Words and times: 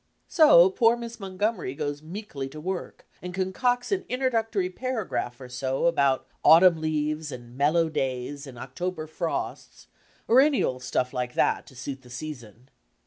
So 0.27 0.71
poor 0.71 0.97
Miss 0.97 1.19
Montgomery 1.19 1.75
goes 1.75 2.01
meekly 2.01 2.49
to 2.49 2.59
work, 2.59 3.05
and 3.21 3.35
concocts 3.35 3.91
an 3.91 4.03
introductory 4.09 4.67
paragraph 4.67 5.39
or 5.39 5.47
so 5.47 5.85
about 5.85 6.25
'autumn 6.43 6.81
leaves' 6.81 7.31
and 7.31 7.55
'mellow 7.55 7.87
days' 7.87 8.47
and 8.47 8.57
'October 8.57 9.05
frosts/ 9.05 9.85
or 10.27 10.41
any 10.41 10.63
old 10.63 10.81
stuff 10.81 11.13
like 11.13 11.35
that 11.35 11.67
tt> 11.67 11.77
suit 11.77 12.01
the 12.01 12.09
season. 12.09 12.69